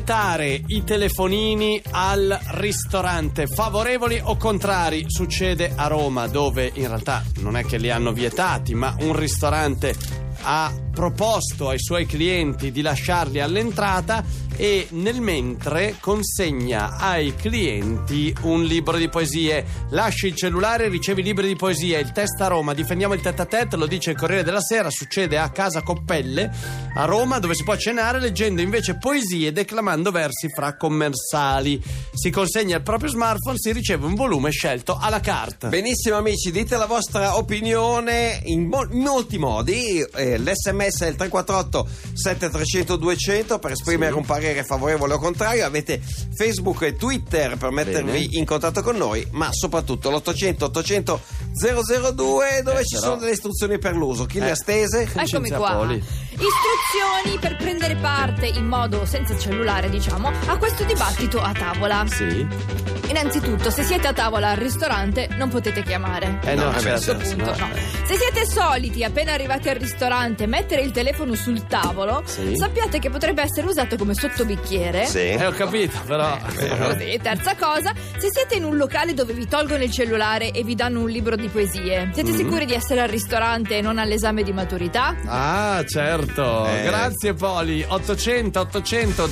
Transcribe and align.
vietare 0.00 0.62
i 0.68 0.82
telefonini 0.82 1.80
al 1.90 2.38
ristorante. 2.52 3.46
Favorevoli 3.46 4.18
o 4.22 4.34
contrari? 4.38 5.04
Succede 5.08 5.72
a 5.76 5.88
Roma, 5.88 6.26
dove 6.26 6.70
in 6.72 6.88
realtà 6.88 7.22
non 7.40 7.54
è 7.54 7.66
che 7.66 7.76
li 7.76 7.90
hanno 7.90 8.10
vietati, 8.10 8.74
ma 8.74 8.96
un 9.00 9.14
ristorante 9.14 9.94
ha 10.42 10.72
proposto 10.90 11.68
ai 11.68 11.78
suoi 11.78 12.06
clienti 12.06 12.72
di 12.72 12.80
lasciarli 12.80 13.40
all'entrata 13.40 14.24
e 14.60 14.88
nel 14.90 15.22
mentre 15.22 15.96
consegna 16.00 16.98
ai 16.98 17.34
clienti 17.34 18.34
un 18.42 18.62
libro 18.62 18.98
di 18.98 19.08
poesie. 19.08 19.64
Lasci 19.88 20.26
il 20.26 20.34
cellulare 20.36 20.88
ricevi 20.90 21.22
libri 21.22 21.46
di 21.46 21.56
poesie. 21.56 21.98
Il 21.98 22.12
test 22.12 22.38
a 22.42 22.48
Roma, 22.48 22.74
difendiamo 22.74 23.14
il 23.14 23.22
tête 23.22 23.40
a 23.40 23.46
tête, 23.46 23.76
lo 23.76 23.86
dice 23.86 24.10
il 24.10 24.18
Corriere 24.18 24.42
della 24.44 24.60
Sera, 24.60 24.90
succede 24.90 25.38
a 25.38 25.48
Casa 25.48 25.80
Coppelle 25.80 26.50
a 26.94 27.04
Roma 27.06 27.38
dove 27.38 27.54
si 27.54 27.62
può 27.64 27.74
cenare 27.76 28.20
leggendo 28.20 28.60
invece 28.60 28.98
poesie 28.98 29.48
e 29.48 29.52
declamando 29.52 30.10
versi 30.10 30.50
fra 30.54 30.76
commensali. 30.76 31.82
Si 32.12 32.28
consegna 32.28 32.76
il 32.76 32.82
proprio 32.82 33.08
smartphone, 33.08 33.56
si 33.58 33.72
riceve 33.72 34.04
un 34.04 34.14
volume 34.14 34.50
scelto 34.50 34.98
alla 35.00 35.20
carte. 35.20 35.68
Benissimo 35.68 36.16
amici, 36.16 36.50
dite 36.50 36.76
la 36.76 36.84
vostra 36.86 37.38
opinione 37.38 38.40
in, 38.44 38.66
mo- 38.66 38.86
in 38.90 38.98
molti 39.00 39.38
modi. 39.38 40.00
Eh, 40.14 40.38
L'SMS 40.38 41.00
è 41.02 41.08
il 41.08 41.16
348 41.16 41.88
7300 42.12 42.96
200 42.96 43.58
per 43.58 43.70
esprimere 43.72 44.10
Sì. 44.12 44.18
un 44.18 44.24
parere 44.26 44.48
favorevole 44.64 45.14
o 45.14 45.18
contrario. 45.18 45.64
Avete 45.64 46.00
Facebook 46.36 46.82
e 46.82 46.94
Twitter 46.96 47.56
per 47.56 47.70
mettervi 47.70 48.10
Bene. 48.12 48.26
in 48.38 48.44
contatto 48.44 48.82
con 48.82 48.96
noi, 48.96 49.26
ma 49.32 49.48
soprattutto 49.52 50.10
l'800 50.10 50.64
800 50.64 51.20
002 51.52 52.62
dove 52.62 52.80
Eh, 52.80 52.84
ci 52.84 52.94
però- 52.96 53.06
sono 53.06 53.16
delle 53.16 53.32
istruzioni 53.32 53.78
per 53.78 53.94
l'uso. 53.94 54.24
Chi 54.26 54.38
le 54.38 54.48
Eh. 54.48 54.50
ha 54.50 54.54
stese? 54.56 55.08
Eccomi 55.16 55.50
qua. 55.50 55.72
Poli. 55.72 55.94
Istruzioni 55.96 57.38
per 57.40 57.56
prendere 57.56 57.96
parte 57.96 58.46
in 58.46 58.66
modo 58.66 59.04
senza 59.04 59.36
cellulare, 59.38 59.88
diciamo, 59.90 60.30
a 60.46 60.56
questo 60.58 60.84
dibattito 60.84 61.40
a 61.40 61.52
tavola. 61.52 62.04
Sì? 62.08 62.99
Innanzitutto, 63.10 63.70
se 63.70 63.82
siete 63.82 64.06
a 64.06 64.12
tavola 64.12 64.50
al 64.50 64.56
ristorante, 64.56 65.28
non 65.36 65.48
potete 65.48 65.82
chiamare. 65.82 66.38
Eh 66.44 66.54
no, 66.54 66.62
No, 66.64 66.68
a 66.70 66.78
certo, 66.80 67.14
questo 67.16 67.34
punto, 67.36 67.56
no. 67.58 67.66
no. 67.66 67.68
Se 68.04 68.16
siete 68.16 68.46
soliti, 68.46 69.02
appena 69.02 69.32
arrivati 69.32 69.68
al 69.68 69.76
ristorante, 69.76 70.46
mettere 70.46 70.82
il 70.82 70.92
telefono 70.92 71.34
sul 71.34 71.66
tavolo, 71.66 72.22
Sì. 72.24 72.54
sappiate 72.56 72.98
che 73.00 73.10
potrebbe 73.10 73.42
essere 73.42 73.66
usato 73.66 73.96
come 73.96 74.14
sottobicchiere. 74.14 75.06
Sì. 75.06 75.18
Eh, 75.30 75.44
ho 75.44 75.50
capito, 75.50 75.98
però. 76.06 76.38
Così, 76.40 77.18
terza 77.20 77.56
cosa, 77.56 77.92
se 78.16 78.28
siete 78.30 78.54
in 78.54 78.64
un 78.64 78.76
locale 78.76 79.12
dove 79.12 79.32
vi 79.32 79.46
tolgono 79.48 79.82
il 79.82 79.90
cellulare 79.90 80.52
e 80.52 80.62
vi 80.62 80.74
danno 80.76 81.00
un 81.00 81.08
libro 81.08 81.34
di 81.36 81.48
poesie, 81.48 82.06
Mm. 82.06 82.12
siete 82.12 82.32
sicuri 82.32 82.64
di 82.64 82.74
essere 82.74 83.00
al 83.00 83.08
ristorante 83.08 83.78
e 83.78 83.80
non 83.80 83.98
all'esame 83.98 84.42
di 84.44 84.52
maturità? 84.52 85.16
Ah, 85.26 85.84
certo. 85.86 86.64
Eh. 86.66 86.82
Grazie 86.84 87.34
Poli. 87.34 87.84
800 87.86 88.60
800 88.60 89.28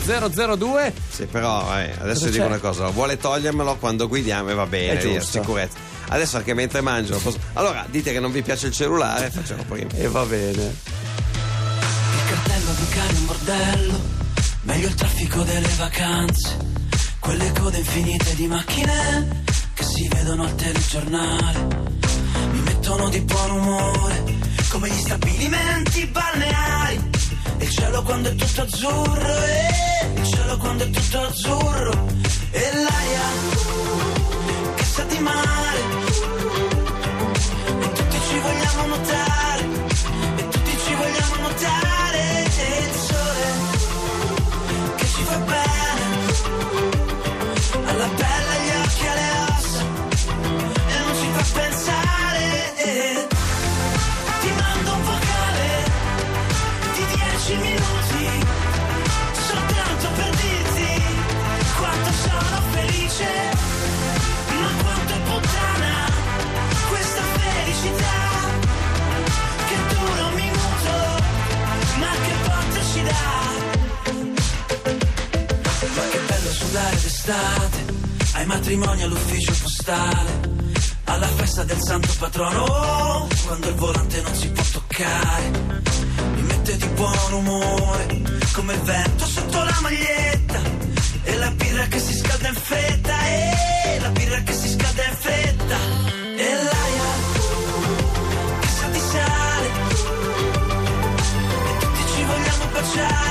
002. 0.57 0.93
Sì, 1.09 1.27
però 1.27 1.65
eh, 1.79 1.93
adesso 2.01 2.29
dico 2.29 2.45
una 2.47 2.59
cosa: 2.59 2.87
vuole 2.89 3.17
togliermelo 3.17 3.67
quando 3.77 4.09
guidiamo 4.09 4.51
e 4.51 4.55
va 4.55 4.67
bene, 4.67 4.99
È 4.99 5.03
via, 5.03 5.19
giusto. 5.19 5.39
sicurezza. 5.41 5.77
Adesso 6.09 6.37
anche 6.39 6.55
mentre 6.55 6.81
mangio. 6.81 7.19
posso- 7.19 7.39
Allora, 7.55 7.85
dite 7.91 8.13
che 8.13 8.21
non 8.21 8.33
vi 8.33 8.43
piace 8.43 8.69
il 8.69 8.73
cellulare, 8.73 9.31
facciamo 9.31 9.63
prima. 9.65 9.91
E 9.95 10.09
va 10.09 10.25
bene. 10.25 10.63
Il 10.63 12.31
cartello 12.31 12.73
di 12.79 12.89
cane 12.89 13.13
in 13.19 13.27
bordello, 13.27 14.01
meglio 14.63 14.87
il 14.89 14.95
traffico 14.95 15.43
delle 15.43 15.69
vacanze, 15.77 16.57
quelle 17.21 17.53
code 17.53 17.79
infinite 17.79 18.35
di 18.35 18.47
macchine 18.47 19.43
che 19.75 19.83
si 19.85 20.09
vedono 20.09 20.45
al 20.45 20.55
telegiornale, 20.55 21.67
mi 22.53 22.61
mettono 22.61 23.09
di 23.11 23.21
buon 23.21 23.51
umore, 23.51 24.25
come 24.71 24.89
gli 24.89 24.99
stabilimenti 25.01 26.07
balneari, 26.07 27.11
il 27.59 27.69
cielo 27.71 28.03
quando 28.03 28.31
è 28.31 28.35
tutto 28.35 28.63
azzurro, 28.63 29.43
e 29.45 30.13
il 30.17 30.27
cielo 30.27 30.57
quando 30.57 30.85
è 30.85 30.91
tutto 30.91 31.21
azzurro, 31.21 32.07
e 32.51 32.73
l'aria 32.75 33.27
che 34.75 34.85
sa 34.85 35.03
di 35.05 35.19
mare, 35.19 35.81
e 37.81 37.93
tutti 37.93 38.21
ci 38.29 38.39
vogliamo 38.39 38.87
nuotare. 38.87 39.67
E 40.37 40.49
tutti 40.49 40.79
ci 40.85 40.95
vogliamo 40.95 41.37
nuotare 41.41 41.98
d'estate, 77.29 77.85
ai 78.35 78.47
matrimoni 78.47 79.03
all'ufficio 79.03 79.53
postale, 79.63 80.41
alla 81.05 81.27
festa 81.27 81.63
del 81.65 81.79
santo 81.79 82.09
patrono, 82.19 83.29
quando 83.45 83.69
il 83.69 83.75
volante 83.75 84.21
non 84.23 84.35
si 84.35 84.49
può 84.49 84.63
toccare. 84.73 85.51
Mi 86.35 86.43
mette 86.43 86.77
di 86.77 86.87
buon 86.89 87.33
umore, 87.33 88.23
come 88.53 88.73
il 88.73 88.81
vento 88.81 89.27
sotto 89.27 89.63
la 89.63 89.79
maglietta, 89.83 90.61
e 91.25 91.37
la 91.37 91.51
birra 91.51 91.85
che 91.87 91.99
si 91.99 92.17
scalda 92.17 92.49
in 92.49 92.55
fretta, 92.55 93.27
e 93.27 93.99
la 94.01 94.09
birra 94.09 94.41
che 94.41 94.53
si 94.55 94.69
scalda 94.69 95.05
in 95.05 95.17
fretta, 95.19 95.77
e 96.37 96.55
l'aria 96.55 97.11
che 98.61 98.69
sa 98.69 98.87
di 98.89 99.01
sale 99.01 99.67
e 101.69 101.79
tutti 101.79 102.03
ci 102.15 102.25
vogliamo 102.25 102.67
baciare 102.73 103.28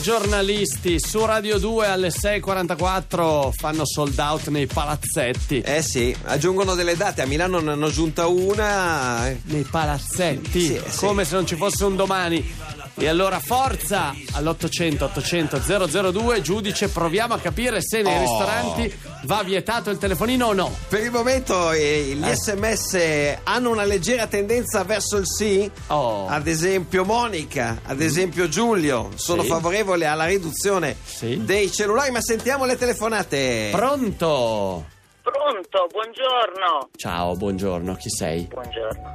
giornalisti 0.00 0.98
su 0.98 1.24
Radio 1.24 1.58
2 1.58 1.86
alle 1.86 2.08
6.44 2.08 3.50
fanno 3.52 3.84
sold 3.84 4.18
out 4.18 4.48
nei 4.48 4.66
palazzetti. 4.66 5.60
Eh 5.60 5.82
sì, 5.82 6.14
aggiungono 6.24 6.74
delle 6.74 6.96
date. 6.96 7.22
A 7.22 7.26
Milano 7.26 7.58
ne 7.60 7.72
hanno 7.72 7.86
aggiunta 7.86 8.26
una. 8.26 9.28
eh. 9.28 9.40
Nei 9.44 9.62
palazzetti, 9.62 10.60
Sì, 10.60 10.80
sì. 10.88 10.98
come 11.06 11.24
se 11.24 11.34
non 11.34 11.46
ci 11.46 11.56
fosse 11.56 11.84
un 11.84 11.96
domani. 11.96 12.54
E 12.96 13.08
allora 13.08 13.38
forza 13.40 14.14
all'800 14.32 15.02
800 15.04 16.10
002 16.12 16.42
giudice, 16.42 16.88
proviamo 16.88 17.32
a 17.34 17.38
capire 17.38 17.80
se 17.80 18.02
nei 18.02 18.14
Oh. 18.14 18.20
ristoranti 18.20 18.98
va 19.24 19.42
vietato 19.42 19.88
il 19.90 19.96
telefonino 19.98 20.48
o 20.48 20.52
no. 20.52 20.74
Per 20.88 21.00
il 21.02 21.10
momento 21.10 21.70
eh, 21.70 22.12
gli 22.14 22.30
sms 22.30 23.38
hanno 23.44 23.70
una 23.70 23.84
leggera 23.84 24.26
tendenza 24.26 24.84
verso 24.84 25.16
il 25.16 25.26
sì. 25.26 25.70
Oh. 25.86 26.26
Ad 26.28 26.46
esempio 26.46 27.04
Monica, 27.04 27.80
ad 27.86 28.00
esempio 28.02 28.48
Giulio 28.48 29.10
sono 29.14 29.42
Sì. 29.42 29.48
favorevoli 29.48 30.04
alla 30.04 30.26
riduzione 30.26 30.94
Sì. 31.02 31.42
dei 31.42 31.70
cellulari, 31.72 32.10
ma 32.10 32.20
sentiamo 32.20 32.66
le 32.66 32.76
telefonate. 32.76 33.68
Pronto? 33.72 34.84
Pronto, 35.22 35.86
buongiorno. 35.90 36.88
Ciao, 36.96 37.34
buongiorno, 37.34 37.94
chi 37.96 38.10
sei? 38.10 38.42
Buongiorno, 38.44 39.12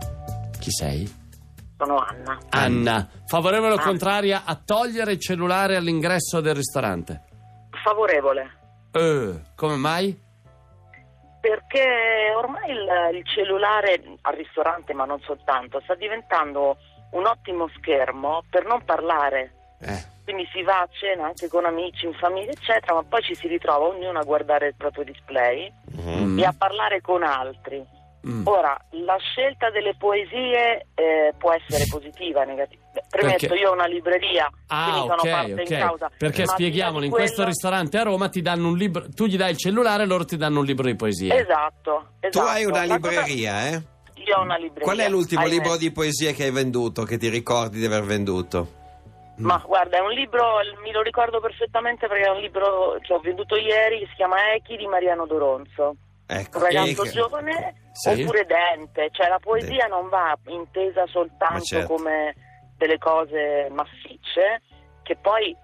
Chi 0.60 0.71
sei? 0.71 1.24
Sono 1.77 1.98
Anna. 1.98 2.38
Anna, 2.50 3.07
favorevole 3.25 3.74
o 3.74 3.77
Ah. 3.77 3.81
contraria 3.83 4.44
a 4.45 4.56
togliere 4.56 5.13
il 5.13 5.19
cellulare 5.19 5.75
all'ingresso 5.75 6.39
del 6.42 6.56
ristorante? 6.56 7.22
Favorevole, 7.83 8.57
Eh, 8.92 9.42
come 9.56 9.75
mai? 9.75 10.24
perché 11.39 12.33
ormai 12.36 12.72
il, 12.72 13.18
il 13.18 13.25
cellulare 13.27 14.01
al 14.22 14.33
ristorante, 14.33 14.94
ma 14.94 15.06
non 15.06 15.19
soltanto, 15.22 15.80
sta 15.81 15.94
diventando 15.94 16.77
un 17.12 17.25
ottimo 17.27 17.68
schermo 17.78 18.44
per 18.50 18.66
non 18.66 18.83
parlare. 18.83 19.54
Eh, 19.80 20.04
quindi 20.24 20.48
si 20.51 20.63
va 20.63 20.80
a 20.80 20.88
cena 20.89 21.25
anche 21.28 21.48
con 21.48 21.66
amici, 21.66 22.07
in 22.07 22.13
famiglia, 22.16 22.50
eccetera, 22.51 22.95
ma 22.95 23.04
poi 23.04 23.21
ci 23.21 23.36
si 23.36 23.48
ritrova 23.48 23.86
ognuno 23.86 24.18
a 24.18 24.24
guardare 24.24 24.68
il 24.69 24.75
proprio 24.75 25.04
display 25.04 25.71
Mm. 26.01 26.39
e 26.39 26.44
a 26.45 26.54
parlare 26.57 27.00
con 27.01 27.21
altri. 27.21 27.83
Mm. 28.27 28.48
Ora, 28.48 28.75
la 29.06 29.18
scelta 29.18 29.69
delle 29.69 29.95
poesie 29.98 30.88
eh, 30.95 31.31
può 31.38 31.51
essere 31.54 31.86
positiva 31.89 32.42
o 32.42 32.44
negativa. 32.44 32.81
Premetto, 33.07 33.48
Perché- 33.48 33.62
io 33.62 33.69
ho 33.69 33.74
una 33.74 33.86
libreria, 33.86 34.50
Ah, 34.68 34.83
quindi 34.89 35.00
sono 35.10 35.22
ok, 35.22 35.30
parte 35.30 35.54
ok. 35.54 35.69
in 35.69 35.77
causa. 35.77 36.12
Perché 36.18 36.45
spieghiamolo, 36.48 37.06
in 37.06 37.12
questo 37.12 37.44
ristorante 37.45 37.98
a 38.00 38.04
Roma 38.04 38.30
ti 38.30 38.42
danno 38.42 38.69
un 38.69 38.77
libro, 38.77 39.06
tu 39.13 39.25
gli 39.25 39.38
dai 39.38 39.51
il 39.51 39.57
cellulare, 39.57 40.06
loro 40.06 40.25
ti 40.25 40.38
danno 40.38 40.60
un 40.62 40.66
libro 40.66 40.88
di 40.88 40.95
poesie. 40.95 41.36
Esatto, 41.39 42.07
Tu 42.19 42.27
esatto. 42.27 42.48
hai 42.48 42.66
una 42.66 42.86
La 42.86 42.98
cosa- 43.00 43.10
libreria, 43.22 43.68
eh? 43.68 43.81
Io 44.25 44.38
ho 44.38 44.42
una 44.42 44.56
libreria. 44.57 44.83
Qual 44.86 44.98
è 44.98 45.07
l'ultimo 45.10 45.45
libro 45.45 45.78
di 45.78 45.92
poesie 45.92 46.33
che 46.33 46.45
hai 46.45 46.51
venduto, 46.51 47.04
che 47.04 47.18
ti 47.18 47.30
ricordi 47.30 47.78
di 47.80 47.86
aver 47.86 48.04
venduto? 48.06 48.68
Ma 49.38 49.62
guarda, 49.63 49.98
è 49.98 50.00
un 50.00 50.12
libro, 50.12 50.42
mi 50.81 50.92
lo 50.92 51.01
ricordo 51.01 51.39
perfettamente 51.42 52.07
perché 52.07 52.24
è 52.24 52.30
un 52.31 52.39
libro 52.39 52.98
che 53.01 53.13
ho 53.13 53.19
venduto 53.19 53.56
ieri, 53.57 54.00
che 54.00 54.07
si 54.07 54.16
chiama 54.16 54.54
Echi 54.54 54.78
di 54.78 54.88
Mariano 54.88 55.25
Doronzo. 55.28 55.95
Ecco, 56.27 56.57
Un 56.57 56.63
ragazzo 56.63 57.04
e- 57.04 57.10
giovane 57.12 57.74
Sì. 57.92 58.10
oppure 58.24 58.45
dente, 58.45 59.10
cioè 59.12 59.27
la 59.30 59.39
poesia 59.39 59.86
non 59.88 60.10
va 60.10 60.36
intesa 60.48 61.06
soltanto 61.07 61.63
certo. 61.63 61.94
come 61.94 62.33
delle 62.77 62.98
cose 62.98 63.68
massicce, 63.72 64.62
che 65.04 65.16
poi 65.22 65.56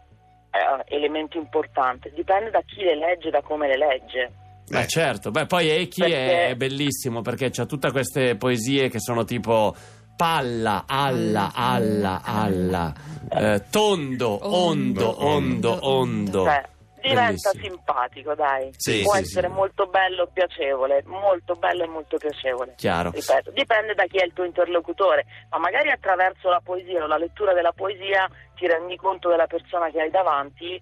è 0.50 0.94
elemento 0.94 1.38
importante, 1.38 2.12
dipende 2.14 2.52
da 2.52 2.62
chi 2.62 2.84
le 2.84 2.96
legge, 2.96 3.30
da 3.30 3.42
come 3.42 3.68
le 3.68 3.78
legge. 3.78 4.32
Beh, 4.70 4.82
Eh. 4.82 4.88
certo, 4.88 5.32
beh, 5.32 5.46
poi 5.48 5.70
Eki 5.70 6.02
Perché- 6.02 6.48
è 6.50 6.56
bellissimo 6.56 7.22
perché 7.22 7.50
c'ha 7.50 7.66
tutte 7.66 7.92
queste 7.92 8.36
poesie 8.38 8.88
che 8.90 9.00
sono 9.00 9.24
tipo 9.26 9.76
palla, 10.16 10.84
alla, 10.88 11.52
alla, 11.54 12.22
alla, 12.24 12.94
eh, 13.30 13.64
tondo, 13.72 14.38
ondo, 14.44 15.26
ondo, 15.26 15.78
ondo. 15.82 16.44
Cioè, 16.46 16.64
diventa 17.02 17.52
Bellissimo. 17.52 17.64
simpatico, 17.64 18.36
dai. 18.36 18.70
Sì, 18.78 19.02
Può 19.04 19.14
sì, 19.16 19.22
essere 19.22 19.48
sì. 19.48 19.54
molto 19.54 19.88
bello 19.88 20.24
e 20.24 20.30
piacevole, 20.32 21.04
molto 21.06 21.56
bello 21.56 21.84
e 21.84 21.88
molto 21.88 22.18
piacevole. 22.18 22.76
Chiaro. 22.78 23.12
Ripeto, 23.12 23.52
dipende 23.52 23.94
da 23.94 24.06
chi 24.06 24.18
è 24.18 24.26
il 24.26 24.34
tuo 24.34 24.44
interlocutore, 24.46 25.26
ma 25.50 25.58
magari 25.58 25.90
attraverso 25.90 26.50
la 26.50 26.62
poesia 26.64 27.04
o 27.04 27.08
la 27.08 27.18
lettura 27.18 27.54
della 27.54 27.74
poesia 27.74 28.30
ti 28.56 28.68
rendi 28.68 28.96
conto 28.96 29.30
della 29.30 29.48
persona 29.48 29.90
che 29.90 30.02
hai 30.02 30.10
davanti. 30.10 30.82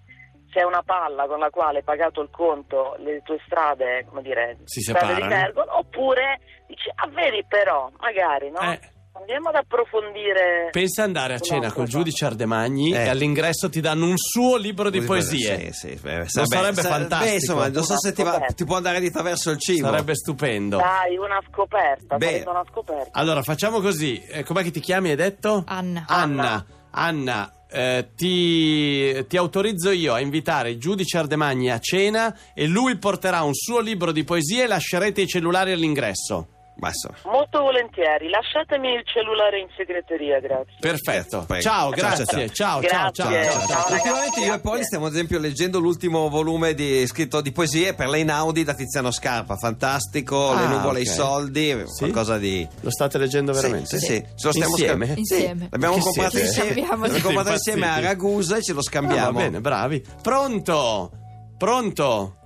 Se 0.52 0.58
è 0.58 0.64
una 0.64 0.82
palla 0.82 1.26
con 1.28 1.38
la 1.38 1.48
quale 1.50 1.78
hai 1.78 1.84
pagato 1.84 2.20
il 2.20 2.28
conto, 2.30 2.96
le 2.98 3.22
tue 3.22 3.38
strade, 3.46 4.04
come 4.08 4.20
dire, 4.20 4.58
Si 4.64 4.80
strade 4.80 5.14
separano. 5.14 5.64
oppure 5.78 6.40
dici, 6.66 6.90
ah 6.92 7.06
vedi 7.08 7.44
però, 7.46 7.88
magari, 7.98 8.50
no? 8.50 8.58
Eh. 8.72 8.80
Andiamo 9.20 9.50
ad 9.50 9.54
approfondire. 9.56 10.68
Pensa 10.72 11.02
andare 11.02 11.34
a 11.34 11.38
cena 11.40 11.70
col 11.72 11.86
giudice 11.86 12.24
Ardemagni 12.24 12.92
Eh. 12.92 13.04
e 13.04 13.08
all'ingresso 13.08 13.68
ti 13.68 13.80
danno 13.80 14.06
un 14.06 14.16
suo 14.16 14.56
libro 14.56 14.88
di 14.90 15.02
poesie. 15.02 15.72
Sì, 15.72 15.88
sì, 15.88 15.98
beh, 16.00 16.26
Non 16.32 16.46
sarebbe 16.46 16.82
fantastico? 16.82 17.24
Beh, 17.30 17.34
insomma, 17.34 17.68
non 17.68 17.84
so 17.84 17.98
se 17.98 18.12
ti, 18.12 18.22
va- 18.22 18.40
ti 18.54 18.64
può 18.64 18.76
andare 18.76 18.98
di 18.98 19.10
traverso 19.10 19.50
il 19.50 19.58
cibo. 19.58 19.86
Sarebbe 19.86 20.14
stupendo. 20.14 20.78
Dai, 20.78 21.16
una 21.16 21.40
scoperta, 21.50 22.16
Beh. 22.16 22.26
sarebbe 22.26 22.50
una 22.50 22.64
scoperta. 22.70 23.18
Allora, 23.18 23.42
facciamo 23.42 23.80
così. 23.80 24.20
Eh, 24.24 24.42
com'è 24.42 24.62
che 24.62 24.70
ti 24.70 24.80
chiami, 24.80 25.10
hai 25.10 25.16
detto? 25.16 25.64
Anna. 25.66 26.04
Anna, 26.08 26.64
Anna, 26.92 27.52
eh, 27.70 28.08
ti, 28.16 29.26
ti 29.28 29.36
autorizzo 29.36 29.90
io 29.90 30.14
a 30.14 30.20
invitare 30.20 30.70
il 30.70 30.78
giudice 30.80 31.18
Ardemagni 31.18 31.70
a 31.70 31.78
cena 31.78 32.36
e 32.54 32.66
lui 32.66 32.96
porterà 32.96 33.42
un 33.42 33.54
suo 33.54 33.80
libro 33.80 34.12
di 34.12 34.24
poesie 34.24 34.64
e 34.64 34.66
lascerete 34.66 35.20
i 35.20 35.26
cellulari 35.26 35.72
all'ingresso. 35.72 36.48
Basta. 36.80 37.10
Molto 37.24 37.60
volentieri, 37.60 38.30
lasciatemi 38.30 38.94
il 38.94 39.02
cellulare 39.04 39.60
in 39.60 39.68
segreteria, 39.76 40.40
grazie. 40.40 40.74
Perfetto. 40.80 41.44
Prego. 41.46 41.62
Ciao, 41.62 41.90
grazie. 41.90 42.24
Ciao, 42.24 42.48
ciao, 42.48 42.80
Grazie. 42.80 43.12
ciao. 43.12 43.12
Ciao, 43.12 43.42
ciao, 43.42 43.66
ciao. 43.66 43.66
ragazzi, 43.66 43.92
Ultimamente 43.92 44.40
io 44.40 44.54
e. 44.54 44.60
Poli 44.60 44.84
stiamo 44.84 45.06
ad 45.06 45.12
esempio 45.12 45.38
leggendo 45.38 45.78
l'ultimo 45.78 46.28
volume 46.30 46.72
di, 46.72 47.06
scritto 47.06 47.42
di 47.42 47.52
poesie 47.52 47.92
per 47.94 48.08
l'Einaudi 48.08 48.64
da 48.64 48.72
Tiziano 48.74 49.10
Scarpa, 49.10 49.56
fantastico, 49.56 50.54
Le 50.54 50.64
Ah, 50.64 50.68
nuvole 50.68 51.00
e 51.00 51.02
i 51.02 51.06
soldi, 51.06 51.82
Sì? 51.84 51.98
qualcosa 51.98 52.38
di... 52.38 52.66
Lo 52.80 52.90
state 52.90 53.18
leggendo 53.18 53.52
veramente? 53.52 53.98
Sì, 53.98 53.98
sì, 53.98 54.06
sì. 54.14 54.24
Ce 54.36 54.46
lo 54.46 54.52
stiamo 54.52 54.70
Insieme? 54.70 55.04
scambi- 55.04 55.20
Insieme. 55.20 55.60
Sì, 55.64 55.68
l'abbiamo 55.70 55.98
comprato 55.98 56.30
siete? 56.30 56.46
insieme, 56.46 56.68
l'abbiamo 56.80 57.22
comprato 57.22 57.50
insieme 57.52 57.88
a. 57.88 58.00
Ragusa 58.00 58.56
e 58.56 58.62
ce 58.62 58.72
lo 58.72 58.78
Ah, 58.78 58.82
scambiamo. 58.82 59.32
va 59.32 59.38
bene, 59.38 59.60
bravi. 59.60 60.02
Pronto? 60.22 61.10
Pronto? 61.58 62.36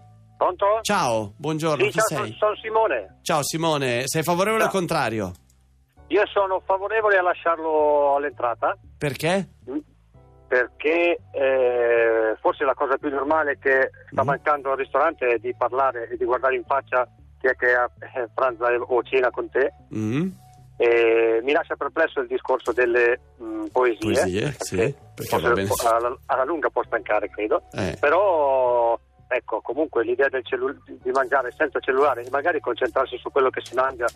Pronto? 0.44 0.80
Ciao, 0.82 1.32
buongiorno, 1.38 1.84
Sì, 1.84 1.90
chi 1.90 1.98
ciao, 2.00 2.06
sei? 2.06 2.16
sono, 2.18 2.34
sono 2.36 2.56
Simone. 2.56 3.16
Ciao 3.22 3.42
Simone, 3.42 4.02
sei 4.04 4.22
favorevole 4.22 4.64
o 4.64 4.66
Ciao. 4.66 4.76
contrario? 4.76 5.32
Io 6.08 6.26
sono 6.26 6.60
favorevole 6.66 7.16
a 7.16 7.22
lasciarlo 7.22 8.16
all'entrata 8.16 8.76
Perché? 8.98 9.48
perché 10.46 11.18
eh, 11.32 12.36
forse 12.42 12.64
la 12.64 12.74
cosa 12.74 12.98
più 12.98 13.08
normale 13.08 13.58
che 13.58 13.90
sta 14.10 14.22
Mm. 14.22 14.26
mancando 14.26 14.70
al 14.70 14.76
ristorante 14.76 15.26
è 15.28 15.38
di 15.38 15.54
parlare 15.56 16.10
e 16.10 16.16
di 16.18 16.24
guardare 16.26 16.56
in 16.56 16.64
faccia 16.64 17.08
chi 17.40 17.46
è 17.46 17.56
che 17.56 17.74
ha 17.74 17.90
eh, 18.14 18.28
pranza 18.34 18.66
o 18.70 19.02
cena 19.02 19.30
con 19.30 19.48
te. 19.48 19.72
Mm? 19.96 20.28
E 20.76 21.40
mi 21.42 21.52
lascia 21.52 21.74
perplesso 21.76 22.20
il 22.20 22.26
discorso 22.26 22.72
delle 22.72 23.18
mh, 23.38 23.66
poesie. 23.72 23.98
Poesie, 24.00 24.54
sì, 24.58 24.76
perché 24.76 25.26
forse 25.38 25.48
va 25.48 25.54
bene. 25.54 25.68
alla, 25.88 26.16
alla 26.26 26.44
lunga 26.44 26.68
può 26.68 26.82
stancare, 26.84 27.30
credo. 27.30 27.62
Eh. 27.72 27.96
Però 27.98 28.93
ecco, 29.28 29.60
comunque 29.60 30.04
l'idea 30.04 30.28
del 30.28 30.44
cellu- 30.44 30.82
di 30.86 31.10
mangiare 31.10 31.52
senza 31.52 31.80
cellulare 31.80 32.24
magari 32.30 32.60
concentrarsi 32.60 33.16
su 33.18 33.30
quello 33.30 33.50
che 33.50 33.60
si 33.64 33.74
mangia, 33.74 34.06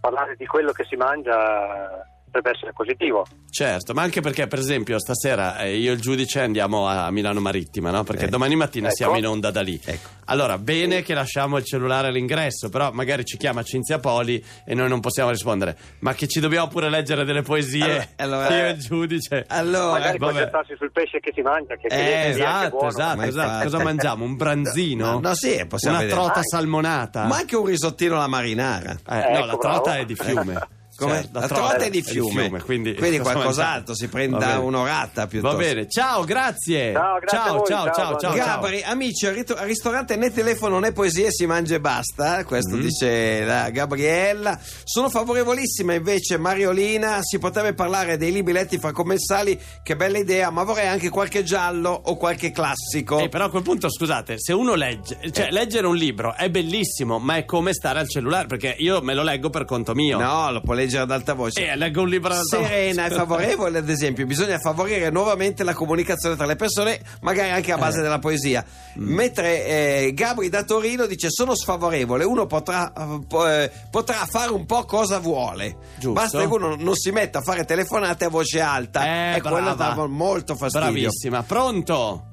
parlare 0.00 0.36
di 0.36 0.46
quello 0.46 0.72
che 0.72 0.84
si 0.84 0.96
mangia 0.96 2.04
potrebbe 2.30 2.50
essere 2.56 2.72
positivo. 2.72 3.26
Certo, 3.50 3.92
ma 3.92 4.02
anche 4.02 4.20
perché, 4.20 4.46
per 4.46 4.60
esempio, 4.60 4.98
stasera 5.00 5.58
eh, 5.58 5.76
io 5.76 5.90
e 5.90 5.94
il 5.94 6.00
giudice 6.00 6.40
andiamo 6.40 6.86
a 6.86 7.10
Milano 7.10 7.40
Marittima, 7.40 7.90
no? 7.90 8.04
Perché 8.04 8.26
Eh. 8.26 8.28
domani 8.28 8.54
mattina 8.54 8.86
Ecco. 8.86 8.96
siamo 8.96 9.16
in 9.16 9.26
onda 9.26 9.50
da 9.50 9.60
lì. 9.60 9.78
Ecco. 9.84 10.08
Allora, 10.26 10.56
bene 10.58 11.02
che 11.02 11.12
lasciamo 11.14 11.56
il 11.58 11.64
cellulare 11.64 12.08
all'ingresso, 12.08 12.68
però 12.68 12.92
magari 12.92 13.24
ci 13.24 13.36
chiama 13.36 13.64
Cinzia 13.64 13.98
Poli 13.98 14.42
e 14.64 14.74
noi 14.74 14.88
non 14.88 15.00
possiamo 15.00 15.30
rispondere. 15.30 15.76
Ma 16.00 16.14
che 16.14 16.28
ci 16.28 16.38
dobbiamo 16.38 16.68
pure 16.68 16.88
leggere 16.88 17.24
delle 17.24 17.42
poesie, 17.42 18.12
Allora- 18.16 18.44
allora- 18.46 18.56
io 18.56 18.66
e 18.66 18.70
il 18.70 18.78
giudice. 18.78 19.44
Allora, 19.48 19.92
magari 19.92 20.18
vabbè. 20.18 20.32
concentrarsi 20.32 20.74
sul 20.78 20.92
pesce 20.92 21.18
che 21.18 21.32
si 21.34 21.40
mangia, 21.42 21.74
che, 21.74 21.88
Eh, 21.88 22.28
esatto, 22.30 22.68
buono. 22.70 22.88
esatto, 22.88 23.22
esatto. 23.22 23.62
Cosa 23.64 23.82
mangiamo? 23.82 24.24
Un 24.24 24.36
branzino? 24.36 25.18
No, 25.18 25.34
sì, 25.34 25.64
possiamo 25.66 25.96
Una 25.96 26.04
vedere. 26.06 26.20
trota 26.20 26.40
Dai. 26.40 26.44
salmonata? 26.44 27.24
ma 27.24 27.36
anche 27.36 27.56
un 27.56 27.66
risottino 27.66 28.14
alla 28.14 28.28
marinara. 28.28 28.92
Eh, 28.92 28.96
no, 29.14 29.14
Ecco, 29.20 29.44
la 29.46 29.56
trota 29.56 29.80
bravo. 29.82 29.98
è 29.98 30.04
di 30.04 30.14
fiume. 30.14 30.68
Come? 31.00 31.14
Certo, 31.22 31.38
la 31.40 31.48
trota 31.48 31.76
è 31.76 31.90
di 31.90 32.02
fiume, 32.02 32.50
quindi, 32.62 32.94
cosa 32.94 33.20
qualcos'altro 33.22 33.94
si 33.94 34.08
prenda 34.08 34.58
un'orata 34.58 35.26
piuttosto. 35.26 35.56
Va 35.56 35.62
bene, 35.62 35.88
ciao, 35.88 36.24
grazie. 36.24 36.92
Ciao, 36.92 37.18
grazie 37.18 37.38
a 37.38 37.44
ciao, 37.44 37.56
voi, 37.56 37.66
ciao, 37.66 37.84
ciao, 37.84 37.94
ciao, 37.94 38.16
buona- 38.18 38.36
ciao. 38.44 38.60
Gabri, 38.60 38.82
amici, 38.82 39.26
al, 39.26 39.34
rit- 39.34 39.56
al 39.56 39.66
ristorante 39.66 40.16
né 40.16 40.30
telefono 40.30 40.78
né 40.78 40.92
poesie 40.92 41.30
si 41.30 41.46
mangia 41.46 41.76
e 41.76 41.80
basta. 41.80 42.44
Questo 42.44 42.76
Mm. 42.76 42.80
dice 42.80 43.44
la 43.44 43.70
Gabriella. 43.70 44.58
Sono 44.84 45.08
favorevolissima 45.08 45.94
invece, 45.94 46.36
Mariolina. 46.36 47.18
Si 47.22 47.38
potrebbe 47.38 47.72
parlare 47.72 48.16
dei 48.18 48.30
libri 48.32 48.52
letti 48.52 48.78
fra 48.78 48.92
commensali. 48.92 49.58
Che 49.82 49.96
bella 49.96 50.18
idea, 50.18 50.50
ma 50.50 50.64
vorrei 50.64 50.86
anche 50.88 51.08
qualche 51.08 51.42
giallo 51.42 51.98
o 52.04 52.16
qualche 52.16 52.50
classico. 52.50 53.18
Eh, 53.20 53.28
però 53.30 53.46
a 53.46 53.50
quel 53.50 53.62
punto, 53.62 53.88
scusate, 53.90 54.34
se 54.38 54.52
uno 54.52 54.74
legge, 54.74 55.18
cioè 55.32 55.46
Eh. 55.46 55.50
leggere 55.50 55.86
un 55.86 55.96
libro 55.96 56.34
è 56.36 56.50
bellissimo, 56.50 57.18
ma 57.18 57.36
è 57.36 57.44
come 57.46 57.72
stare 57.72 57.98
al 58.00 58.08
cellulare, 58.08 58.46
perché 58.46 58.74
io 58.78 59.00
me 59.00 59.14
lo 59.14 59.22
leggo 59.22 59.48
per 59.48 59.64
conto 59.64 59.94
mio. 59.94 60.18
No, 60.18 60.50
lo 60.50 60.60
può 60.60 60.74
leggere 60.74 60.88
ad 60.98 61.10
alta 61.10 61.34
voce. 61.34 61.70
Eh, 61.70 61.76
leggo 61.76 62.02
un 62.02 62.08
libro 62.08 62.32
ad 62.32 62.38
alta 62.38 62.56
voce. 62.58 62.68
Serena 62.68 63.04
è 63.06 63.10
favorevole, 63.10 63.78
ad 63.78 63.88
esempio, 63.88 64.26
bisogna 64.26 64.58
favorire 64.58 65.10
nuovamente 65.10 65.64
la 65.64 65.74
comunicazione 65.74 66.36
tra 66.36 66.46
le 66.46 66.56
persone, 66.56 67.00
magari 67.20 67.50
anche 67.50 67.72
a 67.72 67.76
base 67.78 67.98
Eh. 67.98 68.02
della 68.02 68.18
poesia. 68.18 68.64
Mm. 68.98 69.12
Mentre 69.14 69.66
eh, 69.66 70.12
Gabri 70.14 70.48
da 70.48 70.62
Torino 70.64 71.06
dice: 71.06 71.28
Sono 71.30 71.54
sfavorevole, 71.54 72.24
uno 72.24 72.46
potrà, 72.46 72.92
eh, 72.92 73.20
po- 73.26 73.44
potrà 73.90 74.26
fare 74.28 74.50
un 74.52 74.66
po' 74.66 74.84
cosa 74.84 75.18
vuole. 75.18 75.76
Giusto. 75.94 76.12
Basta 76.12 76.38
che 76.40 76.46
uno 76.46 76.74
non 76.76 76.94
si 76.94 77.10
metta 77.10 77.38
a 77.38 77.42
fare 77.42 77.64
telefonate 77.64 78.24
a 78.24 78.28
voce 78.28 78.60
alta. 78.60 79.04
Eh, 79.04 79.36
e 79.36 79.40
quello 79.40 79.74
brava. 79.74 79.94
dà 79.94 80.06
molto 80.06 80.56
fastidio. 80.56 80.90
Bravissima, 80.90 81.42
pronto? 81.42 82.24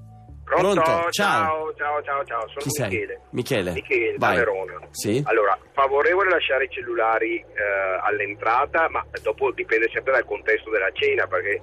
Pronto? 0.60 0.82
Ciao. 0.82 1.12
ciao, 1.12 1.74
ciao, 1.76 2.04
ciao, 2.04 2.26
ciao, 2.26 2.48
sono 2.48 2.60
Chi 2.60 2.70
sei? 2.70 2.90
Michele. 2.90 3.22
Michele. 3.32 3.72
Michele, 3.72 4.18
da. 4.18 4.34
Verona. 4.34 4.80
Sì? 4.92 5.22
Allora, 5.26 5.58
favorevole 5.74 6.30
lasciare 6.30 6.66
i 6.66 6.70
cellulari 6.70 7.38
eh, 7.38 8.00
all'entrata, 8.04 8.90
ma 8.90 9.06
dopo 9.22 9.52
dipende 9.52 9.90
sempre 9.94 10.14
dal 10.14 10.26
contesto 10.26 10.70
della 10.70 10.92
cena, 10.94 11.28
perché 11.28 11.62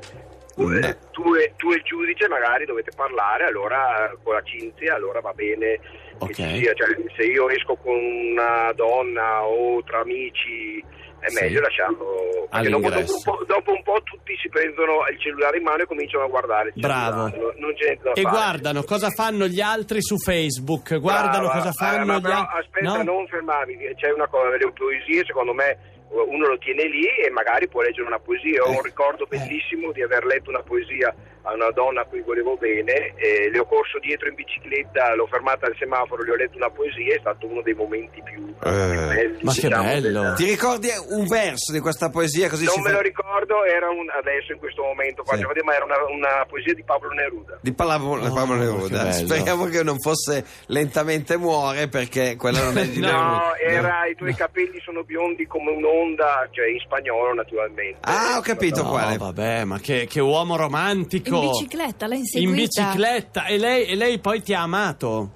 Mm. 0.60 0.84
eh, 0.84 0.98
tu, 1.10 1.34
e, 1.34 1.52
tu 1.56 1.70
e 1.72 1.76
il 1.76 1.82
giudice 1.82 2.28
magari 2.28 2.64
dovete 2.64 2.90
parlare, 2.94 3.44
allora 3.46 4.10
eh, 4.10 4.16
con 4.22 4.34
la 4.34 4.42
Cinzia, 4.42 4.94
allora 4.94 5.20
va 5.20 5.32
bene 5.32 5.80
Ok. 6.18 6.28
che 6.28 6.34
ci 6.34 6.58
sia, 6.58 6.72
cioè, 6.74 6.88
se 7.16 7.24
io 7.24 7.48
esco 7.48 7.74
con 7.76 7.94
una 7.96 8.70
donna 8.74 9.42
o 9.44 9.82
tra 9.82 10.00
amici 10.00 10.78
è 11.18 11.28
Sì. 11.28 11.42
meglio 11.42 11.60
lasciarlo 11.60 11.96
dopo, 11.96 12.34
dopo, 12.40 12.48
All'ingresso. 12.50 13.16
un 13.16 13.22
po', 13.22 13.44
dopo 13.46 13.72
un 13.72 13.82
po' 13.82 14.00
tutti 14.04 14.36
si 14.40 14.48
prendono 14.50 15.06
il 15.10 15.18
cellulare 15.18 15.56
in 15.56 15.62
mano 15.64 15.82
e 15.82 15.86
cominciano 15.86 16.24
a 16.24 16.28
guardare 16.28 16.70
Bravo. 16.74 17.26
E 17.28 17.98
fare. 18.02 18.20
guardano 18.22 18.82
cosa 18.84 19.08
fanno 19.10 19.46
gli 19.46 19.60
altri 19.60 20.02
su 20.02 20.18
Facebook, 20.18 20.98
guardano 21.00 21.46
Brava, 21.48 21.52
cosa 21.58 21.68
eh, 21.70 21.72
fanno 21.72 22.04
ma 22.04 22.18
gli 22.18 22.30
altri. 22.30 22.58
aspetta, 22.60 23.02
non 23.02 23.26
fermarmi, 23.26 23.76
c'è 23.96 24.12
una 24.12 24.28
cosa, 24.28 24.50
le 24.56 24.70
poesie 24.72 25.24
secondo 25.24 25.52
me 25.54 25.78
uno 26.10 26.46
lo 26.48 26.58
tiene 26.58 26.84
lì 26.84 27.06
e 27.06 27.30
magari 27.30 27.68
può 27.68 27.82
leggere 27.82 28.06
una 28.06 28.18
poesia. 28.18 28.62
Ho 28.62 28.72
Eh. 28.72 28.76
un 28.76 28.82
ricordo 28.82 29.26
bellissimo 29.26 29.92
di 29.92 30.02
aver 30.02 30.24
letto 30.24 30.50
una 30.50 30.62
poesia 30.62 31.14
a 31.46 31.52
una 31.54 31.70
donna 31.70 32.00
a 32.02 32.04
cui 32.04 32.20
volevo 32.22 32.56
bene, 32.56 33.12
e 33.16 33.48
le 33.50 33.58
ho 33.58 33.64
corso 33.66 33.98
dietro 34.00 34.28
in 34.28 34.34
bicicletta, 34.34 35.14
l'ho 35.14 35.26
fermata 35.26 35.66
al 35.66 35.74
semaforo, 35.78 36.22
le 36.24 36.32
ho 36.32 36.36
letto 36.36 36.56
una 36.56 36.70
poesia, 36.70 37.14
è 37.14 37.18
stato 37.20 37.46
uno 37.46 37.60
dei 37.62 37.74
momenti 37.74 38.20
più, 38.22 38.44
più 38.44 38.54
belli. 38.58 39.38
ma 39.42 39.52
che 39.52 39.60
diciamo, 39.68 39.82
bello. 39.84 40.00
della- 40.20 40.32
Ti 40.34 40.44
ricordi 40.46 40.88
un 41.10 41.26
verso 41.26 41.72
di 41.72 41.80
questa 41.80 42.08
poesia? 42.10 42.48
Così 42.48 42.64
Non 42.64 42.80
me 42.80 42.90
fa- 42.90 42.96
lo 42.96 43.02
ricordo, 43.02 43.64
era 43.64 43.88
un, 43.90 44.08
adesso 44.10 44.52
in 44.52 44.58
questo 44.58 44.82
momento, 44.82 45.22
Sì. 45.26 45.40
ma 45.64 45.74
era 45.74 45.84
una, 45.84 45.96
una 46.08 46.44
poesia 46.48 46.74
di 46.74 46.82
Pablo 46.82 47.10
Neruda. 47.10 47.58
Di 47.60 47.72
Pablo, 47.72 47.92
Oh, 48.24 48.32
Pablo 48.32 48.54
Neruda. 48.54 49.04
che. 49.04 49.12
Speriamo 49.12 49.66
che 49.66 49.82
non 49.82 49.98
fosse 50.00 50.44
lentamente 50.66 51.36
muore 51.36 51.88
perché 51.88 52.36
quella 52.36 52.62
non 52.62 52.78
è 52.78 52.86
di 52.86 53.00
No, 53.00 53.06
Neruda. 53.06 53.22
No, 53.22 53.54
era 53.56 54.06
i 54.06 54.14
tuoi 54.14 54.34
capelli 54.34 54.80
sono 54.80 55.02
biondi 55.04 55.46
come 55.46 55.70
un'onda, 55.72 56.48
cioè 56.52 56.68
in 56.68 56.78
spagnolo 56.80 57.34
naturalmente. 57.34 57.98
Ah, 58.00 58.38
ho 58.38 58.40
capito 58.40 58.82
No, 58.82 58.88
quale. 58.90 59.16
vabbè, 59.18 59.64
ma 59.64 59.78
che, 59.78 60.06
che 60.08 60.20
uomo 60.20 60.56
romantico. 60.56 61.32
In 61.42 61.50
bicicletta, 61.50 62.06
l'ha 62.06 62.14
In 62.14 62.20
inseguita. 62.20 62.52
bicicletta. 62.82 63.46
E 63.46 63.58
lei, 63.58 63.86
e 63.86 63.94
lei 63.94 64.18
poi 64.18 64.42
ti 64.42 64.54
ha 64.54 64.62
amato? 64.62 65.30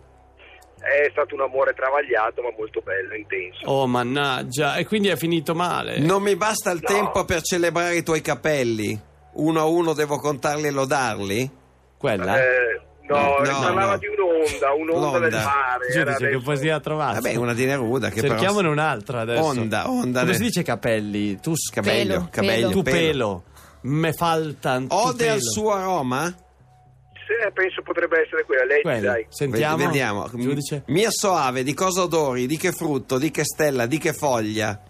È 0.78 1.08
stato 1.10 1.34
un 1.34 1.40
amore 1.42 1.74
travagliato 1.74 2.40
ma 2.40 2.50
molto 2.56 2.80
bello, 2.82 3.14
intenso. 3.14 3.66
Oh, 3.66 3.86
mannaggia. 3.86 4.76
E 4.76 4.86
quindi 4.86 5.08
è 5.08 5.16
finito 5.16 5.54
male. 5.54 5.98
Non 5.98 6.22
mi 6.22 6.36
basta 6.36 6.70
il 6.70 6.80
No. 6.82 6.88
tempo 6.94 7.24
per 7.24 7.42
celebrare 7.42 7.96
i 7.96 8.02
tuoi 8.02 8.20
capelli. 8.20 8.98
Uno 9.34 9.60
a 9.60 9.64
uno 9.66 9.92
devo 9.92 10.18
contarli 10.18 10.66
e 10.66 10.70
lodarli? 10.70 11.50
Quella? 11.98 12.38
Eh, 12.40 12.80
no, 13.08 13.16
No, 13.16 13.34
parlava 13.60 13.92
no. 13.92 13.98
di 13.98 14.06
un'onda, 14.06 14.72
un'onda 14.72 15.18
del 15.18 15.30
L'onda. 15.32 15.44
mare. 15.44 15.86
era 15.88 16.12
Giudice, 16.12 16.30
che 16.38 16.42
poesia 16.44 16.74
ha 16.76 16.80
trovato? 16.80 17.14
Vabbè, 17.20 17.34
una 17.36 17.54
di 17.54 17.64
Neruda 17.66 18.08
che 18.10 18.20
Cerchiamone 18.20 18.60
però... 18.62 18.70
un'altra 18.72 19.20
adesso. 19.20 19.42
Onda, 19.44 19.90
onda 19.90 20.20
Come 20.20 20.30
ne- 20.32 20.36
si 20.38 20.42
dice 20.44 20.62
capelli? 20.62 21.40
Tu 21.40 21.52
Cabello, 21.72 22.14
Pelo, 22.14 22.28
cabello, 22.30 22.70
Tu 22.70 22.82
pelo. 22.82 23.42
Me 23.88 24.12
faltan 24.12 24.86
Ode 24.90 25.30
al 25.30 25.40
suo 25.40 25.72
aroma? 25.72 26.26
Sì, 26.26 27.52
penso 27.52 27.82
potrebbe 27.82 28.22
essere 28.24 28.44
quella. 28.44 28.64
Leggi, 28.64 28.82
Quella. 28.82 29.12
dai. 29.12 29.26
Sentiamo. 29.28 29.76
Ved- 29.76 29.86
Vediamo. 29.86 30.28
Giudice. 30.32 30.82
Mia 30.86 31.08
soave, 31.10 31.62
di 31.62 31.74
cosa 31.74 32.02
odori? 32.02 32.46
Di 32.46 32.56
che 32.56 32.72
frutto? 32.72 33.18
Di 33.18 33.30
che 33.30 33.44
stella? 33.44 33.86
Di 33.86 33.98
che 33.98 34.12
foglia? 34.12 34.80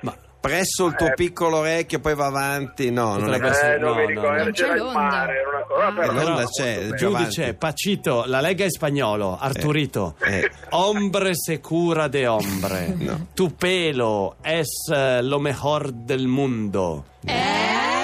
Ma 0.00 0.14
Presso 0.40 0.86
il 0.86 0.94
tuo 0.94 1.08
Eh. 1.08 1.14
piccolo 1.14 1.56
orecchio, 1.58 1.98
poi 2.00 2.14
va 2.14 2.26
avanti. 2.26 2.90
No, 2.92 3.16
non 3.16 3.34
è 3.34 3.44
essere- 3.44 3.74
Eh, 3.74 3.78
no, 3.78 3.94
mi 3.94 4.02
no, 4.02 4.06
ricordo, 4.06 4.30
no. 4.30 4.36
Non 4.44 4.52
c'era 4.52 4.68
c'è 4.68 4.74
il 4.74 4.82
l'onda. 4.82 5.00
mare, 5.00 5.32
era 5.40 5.48
una 5.48 5.64
cosa. 5.66 5.86
Ah. 5.86 5.92
però- 5.92 6.12
L'onda 6.28 6.44
c'è, 6.46 6.88
Giudice, 6.94 7.40
avanti. 7.42 7.58
Pacito, 7.58 8.24
la 8.26 8.40
lega 8.40 8.64
è 8.64 8.70
spagnolo, 8.70 9.36
Arturito. 9.40 10.14
Eh. 10.22 10.50
Hombre 10.70 11.32
se 11.34 11.60
cura 11.60 12.06
de 12.08 12.26
hombre. 12.28 12.94
No. 12.96 13.26
Tu 13.34 13.54
pelo 13.56 14.36
es 14.42 14.88
eh, 14.92 15.22
lo 15.22 15.38
mejor 15.40 15.90
del 15.92 16.26
mundo. 16.28 17.04
Eh? 17.24 17.55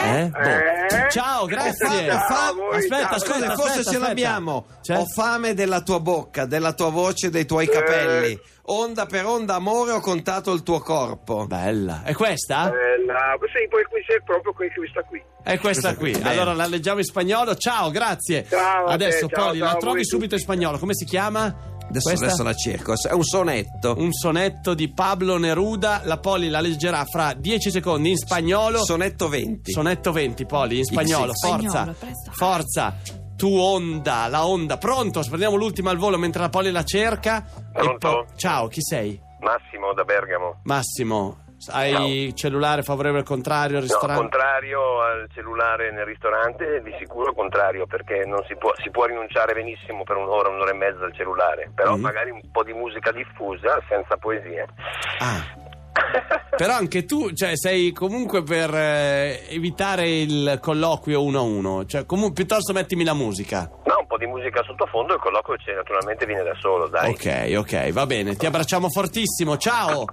Boh. 0.02 0.38
Eh? 0.40 1.10
Ciao, 1.10 1.46
grazie. 1.46 2.06
Ciao, 2.06 2.18
Fa- 2.28 2.52
voi, 2.52 2.76
aspetta, 2.76 3.08
ciao. 3.08 3.18
Scusa, 3.18 3.34
aspetta, 3.34 3.54
forse 3.54 3.72
ce 3.74 3.78
aspetta. 3.80 3.98
l'abbiamo. 4.06 4.66
C'è? 4.82 4.96
Ho 4.96 5.06
fame 5.06 5.54
della 5.54 5.80
tua 5.82 6.00
bocca, 6.00 6.44
della 6.46 6.72
tua 6.72 6.90
voce, 6.90 7.30
dei 7.30 7.44
tuoi 7.46 7.68
capelli. 7.68 8.38
Onda 8.66 9.06
per 9.06 9.26
onda, 9.26 9.54
amore, 9.56 9.90
ho 9.92 10.00
contato 10.00 10.52
il 10.52 10.62
tuo 10.62 10.78
corpo. 10.80 11.46
Bella. 11.46 12.02
È 12.04 12.14
questa? 12.14 12.68
Eh, 12.68 13.04
la- 13.04 13.36
sì, 13.52 13.66
poi 13.68 13.82
qui 13.84 14.00
c'è 14.06 14.22
proprio 14.24 14.52
que- 14.52 14.72
questa 14.74 15.02
qui. 15.02 15.22
È 15.42 15.58
questa 15.58 15.96
qui. 15.96 16.12
Bene. 16.12 16.30
Allora 16.30 16.52
la 16.54 16.66
leggiamo 16.66 16.98
in 16.98 17.04
spagnolo. 17.04 17.56
Ciao, 17.56 17.90
grazie. 17.90 18.46
Ciao 18.48 18.86
te, 18.86 18.92
Adesso 18.92 19.26
Poli, 19.28 19.58
ciao 19.58 19.72
la 19.72 19.76
trovi 19.76 20.04
subito 20.04 20.34
in 20.34 20.40
tutti. 20.40 20.42
spagnolo. 20.52 20.78
Come 20.78 20.94
si 20.94 21.04
chiama? 21.04 21.54
Adesso, 21.92 22.08
Questa? 22.08 22.24
adesso 22.26 22.42
la 22.42 22.54
cerco. 22.54 22.94
È 23.08 23.12
un 23.12 23.22
sonetto. 23.22 23.94
Un 23.98 24.12
sonetto 24.12 24.72
di 24.72 24.90
Pablo 24.92 25.36
Neruda. 25.36 26.00
La 26.04 26.18
Poli 26.18 26.48
la 26.48 26.60
leggerà 26.60 27.04
fra 27.04 27.34
10 27.34 27.70
secondi 27.70 28.08
in 28.10 28.16
spagnolo. 28.16 28.82
Sonetto 28.82 29.28
20. 29.28 29.70
Sonetto 29.72 30.10
20, 30.10 30.46
Poli, 30.46 30.78
in 30.78 30.84
spagnolo. 30.84 31.32
Forza. 31.34 31.68
Spagnolo. 31.94 31.94
Forza. 32.32 32.96
Tu 33.36 33.48
onda, 33.54 34.26
la 34.28 34.46
onda. 34.46 34.78
Pronto? 34.78 35.20
Prendiamo 35.20 35.56
l'ultima 35.56 35.90
al 35.90 35.98
volo 35.98 36.16
mentre 36.16 36.40
la 36.40 36.48
Poli 36.48 36.70
la 36.70 36.82
cerca. 36.84 37.44
E 37.44 37.52
Pronto? 37.72 37.98
po- 37.98 38.26
Ciao, 38.36 38.68
chi 38.68 38.80
sei? 38.80 39.20
Massimo 39.40 39.92
da 39.94 40.04
Bergamo. 40.04 40.60
Massimo. 40.64 41.38
Hai 41.70 42.32
cellulare 42.34 42.82
favorevole 42.82 43.20
al 43.20 43.26
contrario 43.26 43.76
al 43.78 43.82
No, 43.84 43.88
ristorante? 43.88 44.20
contrario 44.22 45.00
al 45.02 45.28
cellulare 45.32 45.92
nel 45.92 46.04
ristorante, 46.04 46.80
di 46.82 46.92
sicuro 46.98 47.32
contrario, 47.34 47.86
perché 47.86 48.24
non 48.26 48.42
si 48.48 48.56
può, 48.56 48.72
si 48.82 48.90
può 48.90 49.04
rinunciare 49.06 49.54
benissimo 49.54 50.02
per 50.04 50.16
un'ora, 50.16 50.48
un'ora 50.48 50.70
e 50.70 50.74
mezza 50.74 51.04
al 51.04 51.14
cellulare, 51.14 51.70
però 51.74 51.96
Mm. 51.96 52.00
magari 52.00 52.30
un 52.30 52.40
po' 52.50 52.64
di 52.64 52.72
musica 52.72 53.12
diffusa 53.12 53.80
senza 53.88 54.16
poesie. 54.16 54.66
Ah, 55.20 55.60
Però 56.56 56.72
anche 56.74 57.04
tu, 57.04 57.32
cioè, 57.32 57.50
sei 57.54 57.92
comunque 57.92 58.42
per 58.42 58.74
eh, 58.74 59.42
evitare 59.50 60.08
il 60.08 60.58
colloquio 60.60 61.22
uno 61.22 61.38
a 61.38 61.42
uno. 61.42 61.84
Cioè, 61.84 62.06
comunque, 62.06 62.32
piuttosto 62.44 62.72
mettimi 62.72 63.04
la 63.04 63.12
musica. 63.14 63.68
No, 63.84 63.96
un 64.00 64.06
po' 64.06 64.16
di 64.16 64.26
musica 64.26 64.62
sottofondo 64.62 65.14
il 65.14 65.20
colloquio 65.20 65.56
c'è, 65.58 65.74
naturalmente 65.74 66.24
viene 66.24 66.42
da 66.42 66.54
solo, 66.58 66.88
dai. 66.88 67.10
Ok, 67.10 67.54
ok, 67.58 67.90
va 67.92 68.06
bene. 68.06 68.36
Ti 68.36 68.46
abbracciamo 68.46 68.88
fortissimo. 68.90 69.56
Ciao. 69.58 70.04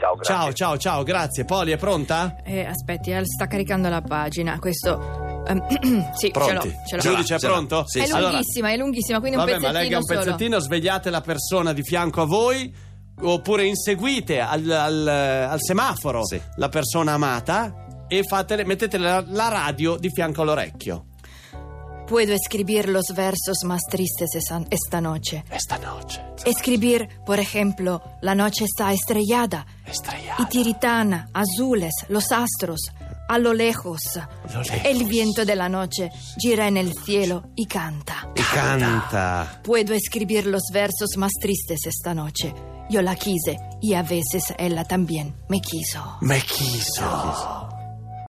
Ciao, 0.00 0.14
grazie. 0.14 0.34
Ciao, 0.34 0.52
ciao, 0.52 0.78
ciao, 0.78 1.02
grazie. 1.02 1.44
Poli, 1.44 1.72
è 1.72 1.76
pronta? 1.76 2.36
Eh, 2.44 2.64
aspetti, 2.64 3.10
eh, 3.10 3.24
sta 3.24 3.46
caricando 3.46 3.88
la 3.88 4.00
pagina. 4.00 4.58
Questo. 4.58 5.42
ehm, 5.46 5.66
sì, 6.14 6.30
ce 6.32 6.38
l'ho. 6.38 6.46
Pronti. 6.46 6.74
Ce 6.88 6.96
l'ho. 6.96 7.02
Giudice, 7.02 7.34
è 7.34 7.38
Ce 7.38 7.46
pronto? 7.46 7.84
Sì, 7.86 8.00
è 8.00 8.06
sì. 8.06 8.12
Allora, 8.12 8.30
lunghissima, 8.32 8.70
è 8.70 8.76
lunghissima, 8.76 9.18
quindi 9.20 9.36
un 9.36 9.44
vabbè, 9.44 9.58
ma 9.58 9.66
pezzettino 9.68 9.82
legga 9.84 9.96
un 9.98 10.02
solo. 10.04 10.18
pezzettino, 10.20 10.58
svegliate 10.58 11.10
la 11.10 11.20
persona 11.20 11.72
di 11.72 11.82
fianco 11.82 12.22
a 12.22 12.26
voi. 12.26 12.88
Oppure 13.22 13.66
inseguite 13.66 14.40
al, 14.40 14.68
al- 14.70 15.06
al 15.06 15.58
semaforo 15.60 16.24
Sì. 16.24 16.40
la 16.56 16.70
persona 16.70 17.12
amata 17.12 18.04
e 18.08 18.22
fatele, 18.22 18.64
mettete 18.64 18.96
la, 18.96 19.22
la 19.28 19.48
radio 19.48 19.96
di 19.96 20.08
fianco 20.10 20.40
all'orecchio. 20.40 21.04
Puedo 22.10 22.34
escribir 22.34 22.88
los 22.88 23.04
versos 23.14 23.58
más 23.64 23.82
tristes 23.88 24.30
esta 24.34 25.00
noche. 25.00 25.44
Esta 25.48 25.78
noche. 25.78 26.20
Escribir, 26.44 27.08
por 27.24 27.38
ejemplo, 27.38 28.02
la 28.20 28.34
noche 28.34 28.64
está 28.64 28.92
estrellada 28.92 29.64
Estrellata. 29.86 30.42
y 30.42 30.46
tiritana, 30.46 31.30
azules, 31.32 31.94
los 32.08 32.32
astros, 32.32 32.80
a 33.28 33.38
lo 33.38 33.54
lejos. 33.54 34.00
Lo 34.52 34.60
lejos. 34.60 34.84
El 34.84 35.04
viento 35.04 35.44
de 35.44 35.54
la 35.54 35.68
noche 35.68 36.10
gira 36.40 36.66
en 36.66 36.78
el 36.78 36.92
cielo 36.94 37.44
y 37.54 37.66
canta. 37.66 38.28
e 38.34 38.42
canta. 38.54 39.60
Puedo 39.62 39.94
escribir 39.94 40.46
los 40.46 40.64
versos 40.72 41.10
más 41.16 41.30
tristes 41.40 41.86
esta 41.86 42.12
noche. 42.12 42.52
Yo 42.90 43.02
la 43.02 43.14
quise 43.14 43.56
y 43.80 43.94
a 43.94 44.02
veces 44.02 44.52
ella 44.58 44.82
también 44.82 45.36
me 45.48 45.60
quiso. 45.60 46.16
Me 46.22 46.40
quiso. 46.40 47.68